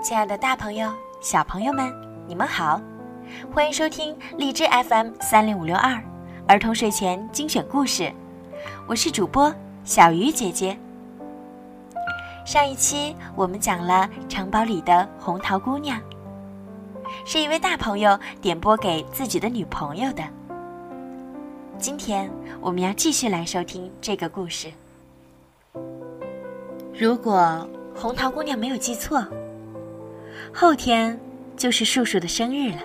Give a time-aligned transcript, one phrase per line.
[0.00, 1.92] 亲爱的，大朋友、小朋友们，
[2.26, 2.80] 你们好，
[3.52, 6.00] 欢迎收听荔枝 FM 三零五六二
[6.46, 8.12] 儿童睡前精选故事，
[8.86, 9.52] 我是主播
[9.84, 10.78] 小鱼姐姐。
[12.46, 16.00] 上一期我们讲了城堡里的红桃姑娘，
[17.24, 20.22] 是一位大朋友点播给自己的女朋友的。
[21.76, 22.30] 今天
[22.60, 24.68] 我们要继续来收听这个故事。
[26.96, 29.24] 如果红桃姑娘没有记错，
[30.52, 31.18] 后天
[31.56, 32.78] 就是树树的生日了。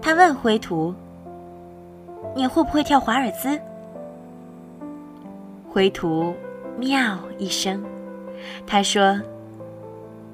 [0.00, 0.94] 他问灰图
[2.34, 3.58] ：“你会不会跳华尔兹？”
[5.70, 6.34] 灰图
[6.78, 7.82] 喵一声，
[8.66, 9.20] 他说：“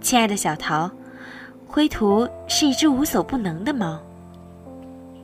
[0.00, 0.90] 亲爱的小桃，
[1.66, 3.98] 灰图是一只无所不能的猫。”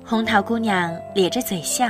[0.04, 1.88] 红桃姑娘咧着嘴笑，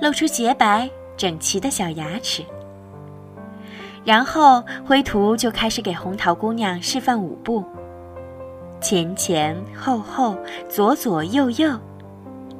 [0.00, 2.42] 露出洁白整齐的小牙齿。
[4.04, 7.64] 然后灰图就开始给红桃姑娘示范舞步。
[8.80, 10.36] 前前后后，
[10.68, 11.78] 左左右右，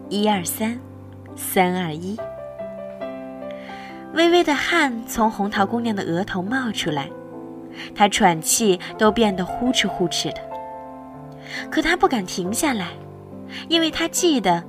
[0.08, 0.78] 一二三，
[1.34, 2.16] 三二一。
[4.14, 7.08] 微微的汗从红桃姑娘的额头冒出来，
[7.94, 10.40] 她喘气都变得呼哧呼哧的。
[11.70, 12.90] 可她不敢停下来，
[13.68, 14.62] 因为她记得，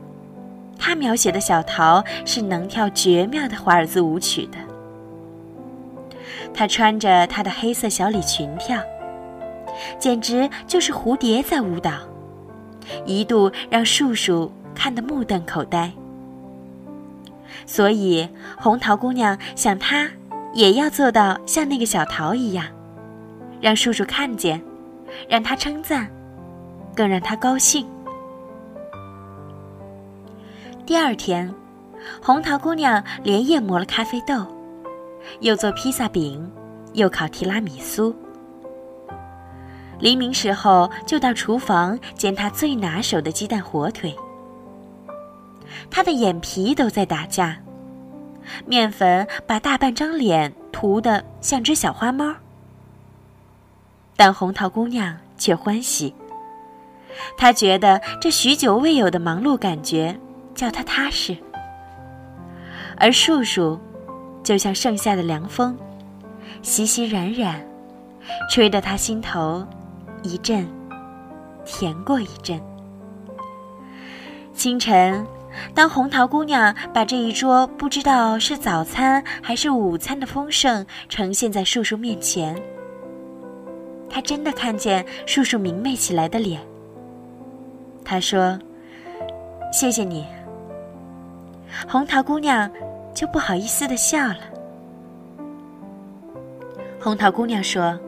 [0.79, 4.57] 她描写的小桃是能跳绝妙的华尔兹舞曲的。
[6.53, 8.79] 她穿着她的黑色小礼裙跳，
[9.97, 11.93] 简直就是蝴蝶在舞蹈，
[13.05, 15.91] 一度让树树看得目瞪口呆。
[17.65, 20.09] 所以红桃姑娘想，她
[20.53, 22.65] 也要做到像那个小桃一样，
[23.61, 24.61] 让树树看见，
[25.27, 26.07] 让她称赞，
[26.95, 27.87] 更让她高兴。
[30.85, 31.53] 第二天，
[32.21, 34.45] 红桃姑娘连夜磨了咖啡豆。
[35.39, 36.51] 又做披萨饼，
[36.93, 38.15] 又烤提拉米苏。
[39.99, 44.13] 黎明时候就到厨房煎他最拿手的鸡蛋火腿。
[45.89, 47.57] 他的眼皮都在打架，
[48.65, 52.33] 面粉把大半张脸涂得像只小花猫。
[54.15, 56.13] 但红桃姑娘却欢喜，
[57.37, 60.19] 她觉得这许久未有的忙碌感觉
[60.53, 61.35] 叫她踏实，
[62.97, 63.79] 而树树。
[64.43, 65.77] 就像盛夏的凉风，
[66.61, 67.65] 习习冉冉，
[68.49, 69.65] 吹得他心头
[70.21, 70.67] 一阵
[71.65, 72.61] 甜过一阵。
[74.53, 75.25] 清晨，
[75.73, 82.55] 当红桃姑娘把这一桌不知道是早餐还是午餐的丰盛呈现在树树面前，
[84.09, 86.61] 她真的看见树树明媚起来的脸。
[88.03, 88.59] 她说
[89.71, 90.25] ：“谢谢你，
[91.87, 92.69] 红桃姑娘。”
[93.13, 94.39] 就不好意思的笑了。
[96.99, 97.99] 红桃姑娘说：“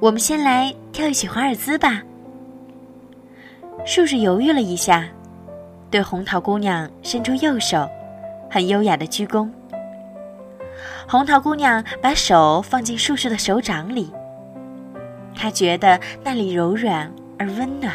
[0.00, 2.02] 我们先来跳一曲华尔兹吧。”
[3.86, 5.08] 树树犹豫了一下，
[5.90, 7.88] 对红桃姑娘伸出右手，
[8.50, 9.48] 很优雅的鞠躬。
[11.08, 14.12] 红桃姑娘把手放进树树的手掌里，
[15.34, 17.92] 她觉得那里柔软而温暖。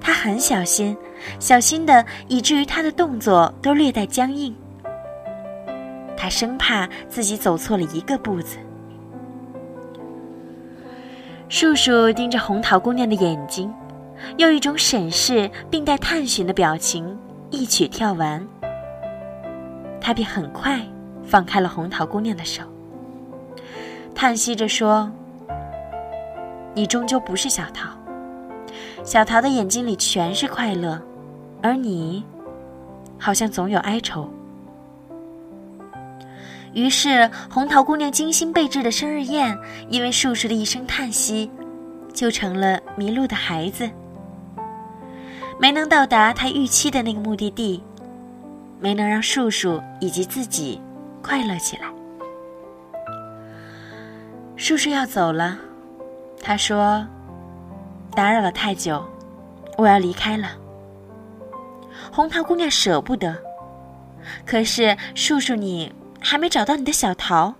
[0.00, 0.96] 她很小心。
[1.38, 4.54] 小心的，以至于他的动作都略带僵硬。
[6.16, 8.58] 他生怕自己走错了一个步子。
[11.48, 13.72] 树树盯着红桃姑娘的眼睛，
[14.36, 17.18] 用一种审视并带探寻的表情，
[17.50, 18.46] 一曲跳完，
[20.00, 20.80] 他便很快
[21.24, 22.62] 放开了红桃姑娘的手，
[24.14, 25.10] 叹息着说
[26.72, 27.88] ：“你终究不是小桃。
[29.02, 31.00] 小桃的眼睛里全是快乐。”
[31.62, 32.24] 而你，
[33.18, 34.28] 好像总有哀愁。
[36.72, 41.50] 于是，红桃姑娘精心备制的生日宴，因为树树的一声叹息，
[42.12, 43.90] 就成了迷路的孩子，
[45.58, 47.82] 没能到达他预期的那个目的地，
[48.78, 50.80] 没能让树树以及自己
[51.20, 51.88] 快乐起来。
[54.54, 55.58] 树树要走了，
[56.40, 57.04] 他说
[58.14, 59.04] ：“打扰了太久，
[59.76, 60.48] 我要离开了。”
[62.12, 63.36] 红桃姑娘舍不得，
[64.44, 67.54] 可是叔叔，你还没找到你的小桃。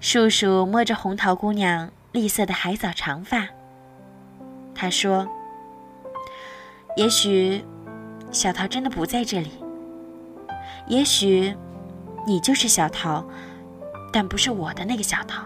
[0.00, 3.46] 叔叔摸着红桃姑娘栗色的海藻长发，
[4.74, 5.26] 他说
[6.96, 7.64] ：“也许
[8.30, 9.50] 小桃真的不在这里。
[10.88, 11.56] 也许
[12.26, 13.24] 你就是小桃，
[14.12, 15.42] 但不是我的那个小桃。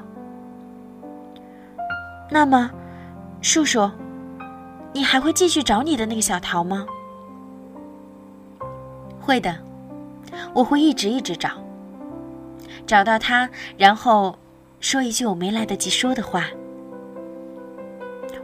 [2.30, 2.70] 那么，
[3.42, 3.88] 叔叔。”
[4.92, 6.86] 你还会继续找你的那个小桃吗？
[9.20, 9.56] 会的，
[10.52, 11.50] 我会一直一直找，
[12.86, 14.36] 找到他，然后
[14.80, 16.46] 说一句我没来得及说的话。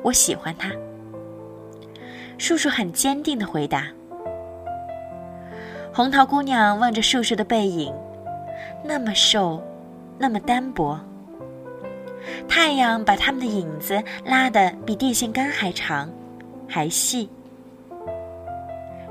[0.03, 0.71] 我喜欢他。
[2.39, 3.89] 叔叔很坚定的回答。
[5.93, 7.93] 红桃姑娘望着叔叔的背影，
[8.85, 9.61] 那么瘦，
[10.19, 11.01] 那么单薄。
[12.47, 16.09] 太阳把他们的影子拉得比电线杆还长，
[16.69, 17.29] 还细，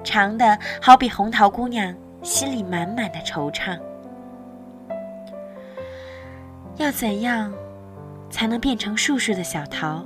[0.03, 3.79] 长的好比红桃姑娘心里满满的惆怅。
[6.77, 7.53] 要怎样
[8.29, 10.03] 才能变成树树的小桃？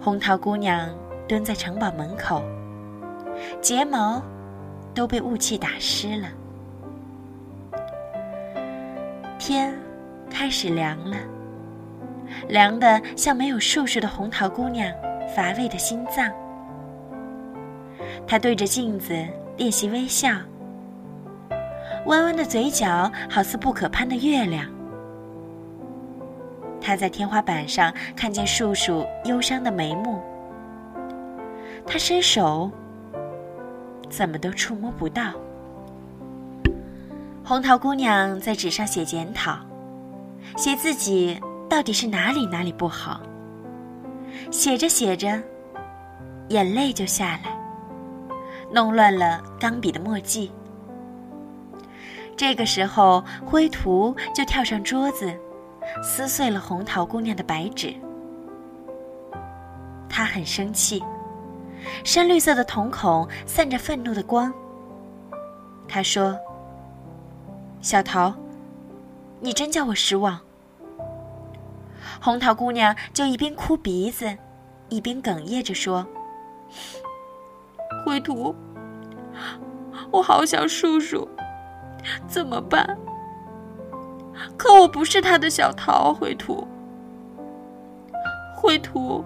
[0.00, 0.88] 红桃姑娘
[1.28, 2.42] 蹲在城堡门口，
[3.60, 4.22] 睫毛
[4.94, 6.28] 都被雾气打湿了。
[9.38, 9.72] 天
[10.30, 11.16] 开始凉了，
[12.48, 14.92] 凉的像没有树树的红桃姑娘
[15.34, 16.30] 乏味的心脏。
[18.26, 19.14] 他对着镜子
[19.56, 20.30] 练习微笑。
[22.06, 24.64] 弯弯的嘴角好似不可攀的月亮。
[26.80, 30.20] 他在天花板上看见树树忧伤的眉目。
[31.84, 32.70] 他伸手，
[34.08, 35.32] 怎么都触摸不到。
[37.44, 39.58] 红桃姑娘在纸上写检讨，
[40.56, 43.20] 写自己到底是哪里哪里不好。
[44.50, 45.42] 写着写着，
[46.48, 47.56] 眼泪就下来，
[48.72, 50.52] 弄乱了钢笔的墨迹。
[52.36, 55.34] 这个时候，灰土就跳上桌子，
[56.02, 57.94] 撕碎了红桃姑娘的白纸。
[60.08, 61.02] 他很生气，
[62.04, 64.52] 深绿色的瞳孔散着愤怒的光。
[65.88, 66.36] 他说
[67.80, 68.34] ：“小桃，
[69.40, 70.40] 你真叫我失望。”
[72.26, 74.36] 红桃姑娘就一边哭鼻子，
[74.88, 76.04] 一边哽咽着说
[78.04, 78.52] ：“灰土，
[80.10, 81.28] 我好想叔叔。”
[82.26, 82.98] 怎么办？
[84.58, 86.66] 可我不是他的小桃，灰土。
[88.56, 89.24] 灰土，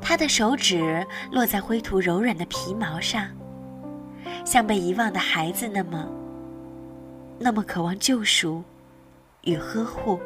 [0.00, 3.26] 他的手指落在灰土柔软的皮毛上，
[4.46, 6.08] 像被遗忘的孩子那么，
[7.38, 8.64] 那么渴望救赎
[9.44, 10.20] 与呵护。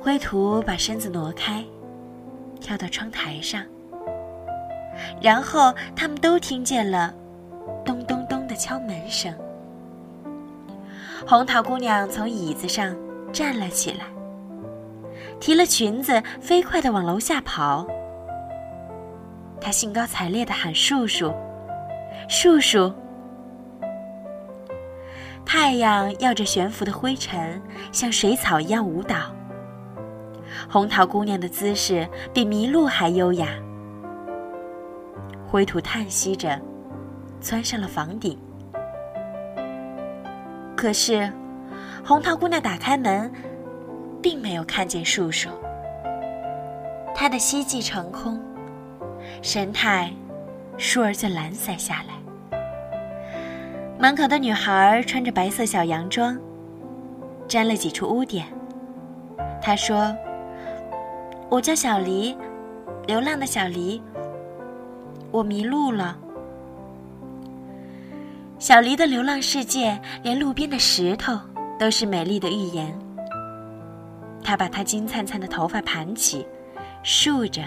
[0.00, 1.64] 灰土把身子挪开，
[2.60, 3.62] 跳到窗台上。
[5.20, 7.14] 然后他们都听见了
[7.84, 9.32] 咚咚咚的敲门声。
[11.26, 12.96] 红桃姑娘从椅子上
[13.32, 14.04] 站了起来，
[15.40, 17.86] 提了裙子，飞快地往楼下跑。
[19.60, 21.34] 她兴高采烈地喊：“叔叔，
[22.28, 22.92] 叔叔！”
[25.48, 27.58] 太阳耀着悬浮的灰尘，
[27.90, 29.34] 像水草一样舞蹈。
[30.68, 33.48] 红桃姑娘的姿势比麋鹿还优雅。
[35.46, 36.60] 灰土叹息着，
[37.40, 38.38] 钻上了房顶。
[40.76, 41.32] 可是，
[42.04, 43.32] 红桃姑娘打开门，
[44.22, 45.48] 并没有看见叔叔。
[47.14, 48.38] 她的希冀成空，
[49.40, 50.12] 神态
[50.76, 52.17] 倏儿就懒散下来。
[54.00, 56.38] 门口的女孩穿着白色小洋装，
[57.48, 58.46] 沾了几处污点。
[59.60, 60.16] 她说
[61.50, 62.36] ：“我叫小黎，
[63.08, 64.00] 流浪的小黎。”
[65.32, 66.16] 我迷路了。
[68.60, 71.36] 小黎的流浪世界，连路边的石头
[71.76, 72.96] 都是美丽的寓言。
[74.44, 76.46] 他把她金灿灿的头发盘起，
[77.02, 77.62] 竖着，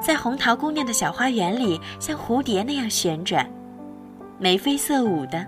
[0.00, 3.46] 在红桃姑娘的小花园里，像蝴蝶那样旋转，
[4.38, 5.46] 眉飞色舞的。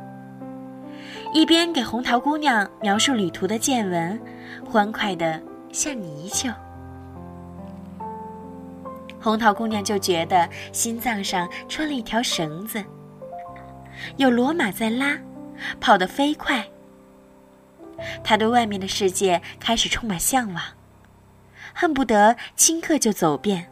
[1.32, 4.18] 一边给红桃姑娘描述旅途的见闻，
[4.64, 5.40] 欢快的
[5.72, 6.54] 像泥鳅。
[9.20, 12.82] 红桃姑娘就觉得心脏上穿了一条绳子，
[14.16, 15.18] 有骡马在拉，
[15.80, 16.64] 跑得飞快。
[18.22, 20.62] 她对外面的世界开始充满向往，
[21.74, 23.66] 恨不得顷刻就走遍。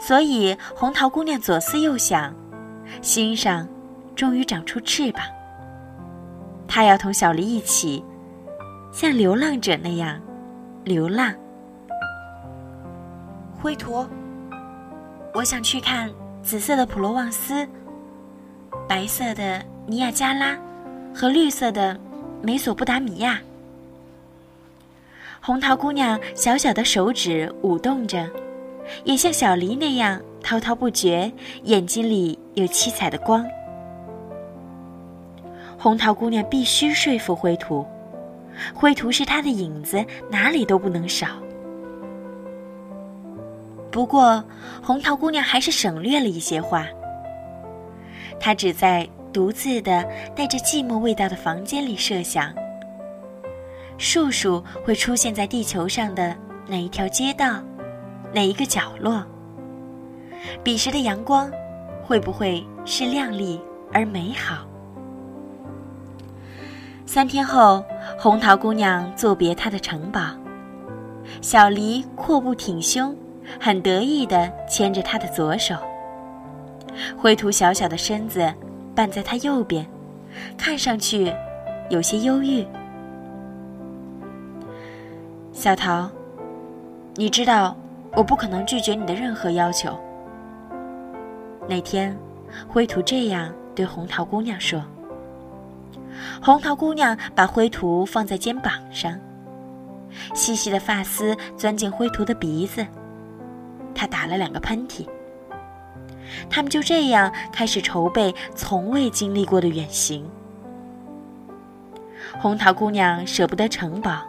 [0.00, 2.34] 所以红桃姑娘左思右想，
[3.02, 3.66] 心上
[4.14, 5.22] 终于长出翅膀。
[6.68, 8.04] 她要同小黎一起，
[8.92, 10.20] 像流浪者那样
[10.84, 11.34] 流浪。
[13.60, 14.08] 灰驼，
[15.34, 16.10] 我想去看
[16.42, 17.68] 紫色的普罗旺斯、
[18.88, 20.56] 白色的尼亚加拉
[21.14, 21.98] 和绿色的
[22.42, 23.40] 美索不达米亚。
[25.42, 28.28] 红桃姑娘小小的手指舞动着，
[29.04, 31.30] 也像小黎那样滔滔不绝，
[31.64, 33.46] 眼睛里有七彩的光。
[35.78, 37.86] 红桃姑娘必须说服灰土，
[38.74, 41.28] 灰土是她的影子，哪里都不能少。
[43.90, 44.44] 不过，
[44.82, 46.86] 红桃姑娘还是省略了一些话。
[48.38, 52.52] 她只在独自的带着寂寞味道的房间里设想：
[53.98, 57.62] 树树会出现在地球上的哪一条街道，
[58.32, 59.24] 哪一个角落？
[60.62, 61.50] 彼时的阳光
[62.02, 63.60] 会不会是亮丽
[63.92, 64.66] 而美好？
[67.06, 67.84] 三天后，
[68.18, 70.20] 红桃姑娘作别她的城堡，
[71.40, 73.16] 小狸阔步挺胸，
[73.58, 75.74] 很得意地牵着她的左手。
[77.16, 78.52] 灰兔小小的身子
[78.94, 79.84] 伴在她右边，
[80.56, 81.34] 看上去
[81.88, 82.64] 有些忧郁。
[85.52, 86.08] 小桃，
[87.16, 87.76] 你知道
[88.14, 89.98] 我不可能拒绝你的任何要求。
[91.70, 92.18] 那天，
[92.66, 94.82] 灰兔这样对红桃姑娘说。
[96.42, 99.16] 红桃姑娘把灰兔放在肩膀上，
[100.34, 102.84] 细细的发丝钻进灰兔的鼻子，
[103.94, 105.06] 她打了两个喷嚏。
[106.50, 110.28] 他们就这样开始筹备从未经历过的远行。
[112.40, 114.22] 红桃姑娘舍不得城堡，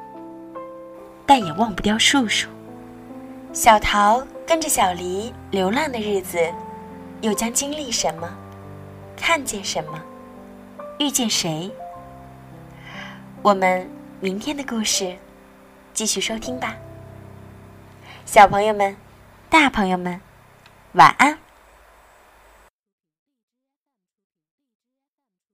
[1.26, 2.48] 但也忘不掉树树。
[3.52, 6.38] 小桃跟着小狸流浪的日子，
[7.22, 8.28] 又将经历什么？
[9.16, 10.02] 看见什么？
[10.98, 11.72] 遇见谁？
[13.44, 13.88] 我们
[14.20, 15.16] 明天的故事
[15.94, 16.76] 继续收听吧，
[18.26, 18.96] 小朋友们、
[19.50, 20.20] 大朋友们，
[20.94, 21.38] 晚安。